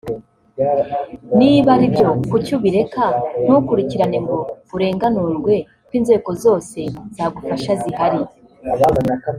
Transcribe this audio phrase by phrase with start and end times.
[1.39, 3.03] niba aribyo kuki ubireka
[3.43, 4.37] ntukurikirane ngo
[4.75, 5.53] urenganurwe
[5.87, 6.79] ko inzego zose
[7.15, 8.19] zagufasha zihari